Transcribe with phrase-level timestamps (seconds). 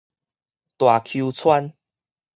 [0.79, 1.75] 大坵村